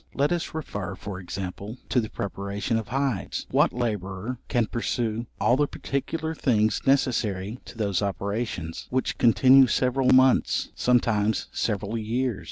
Let 0.15 0.31
us 0.31 0.55
refer, 0.55 0.95
for 0.95 1.19
example, 1.19 1.77
to 1.89 1.99
the 2.01 2.09
preparation 2.09 2.75
of 2.79 2.87
hides: 2.87 3.45
what 3.51 3.71
labourer 3.71 4.39
can 4.47 4.65
pursue 4.65 5.27
all 5.39 5.55
the 5.55 5.67
particular 5.67 6.33
things 6.33 6.81
necessary 6.87 7.59
to 7.65 7.77
those 7.77 8.01
operations, 8.01 8.87
which 8.89 9.19
continue 9.19 9.67
several 9.67 10.09
months, 10.11 10.69
sometimes 10.73 11.49
several 11.51 11.99
years? 11.99 12.39